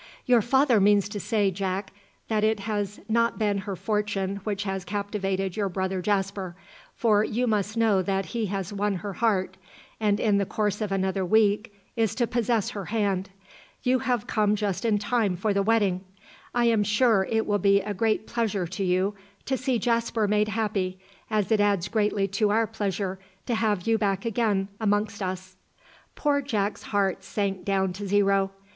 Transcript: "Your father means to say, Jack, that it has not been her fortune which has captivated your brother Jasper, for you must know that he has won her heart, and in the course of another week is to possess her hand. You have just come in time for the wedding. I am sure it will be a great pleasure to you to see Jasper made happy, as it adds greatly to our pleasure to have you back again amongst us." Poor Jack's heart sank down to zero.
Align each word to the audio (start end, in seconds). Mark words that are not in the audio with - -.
"Your 0.25 0.41
father 0.41 0.79
means 0.81 1.07
to 1.09 1.19
say, 1.19 1.51
Jack, 1.51 1.93
that 2.27 2.43
it 2.43 2.61
has 2.61 2.99
not 3.07 3.37
been 3.37 3.59
her 3.59 3.75
fortune 3.75 4.37
which 4.37 4.63
has 4.63 4.83
captivated 4.83 5.55
your 5.55 5.69
brother 5.69 6.01
Jasper, 6.01 6.55
for 6.95 7.23
you 7.23 7.45
must 7.45 7.77
know 7.77 8.01
that 8.01 8.25
he 8.25 8.47
has 8.47 8.73
won 8.73 8.95
her 8.95 9.13
heart, 9.13 9.57
and 9.99 10.19
in 10.19 10.39
the 10.39 10.45
course 10.47 10.81
of 10.81 10.91
another 10.91 11.23
week 11.23 11.75
is 11.95 12.15
to 12.15 12.25
possess 12.25 12.71
her 12.71 12.85
hand. 12.85 13.29
You 13.83 13.99
have 13.99 14.25
just 14.55 14.81
come 14.83 14.89
in 14.91 14.97
time 14.97 15.35
for 15.35 15.53
the 15.53 15.61
wedding. 15.61 16.03
I 16.51 16.65
am 16.65 16.83
sure 16.83 17.27
it 17.29 17.45
will 17.45 17.59
be 17.59 17.79
a 17.81 17.93
great 17.93 18.25
pleasure 18.25 18.65
to 18.65 18.83
you 18.83 19.13
to 19.45 19.55
see 19.55 19.77
Jasper 19.77 20.27
made 20.27 20.47
happy, 20.47 20.97
as 21.29 21.51
it 21.51 21.59
adds 21.59 21.87
greatly 21.87 22.27
to 22.39 22.49
our 22.49 22.65
pleasure 22.65 23.19
to 23.45 23.53
have 23.53 23.85
you 23.85 23.99
back 23.99 24.25
again 24.25 24.67
amongst 24.79 25.21
us." 25.21 25.57
Poor 26.15 26.41
Jack's 26.41 26.81
heart 26.81 27.23
sank 27.23 27.63
down 27.63 27.93
to 27.93 28.07
zero. 28.07 28.49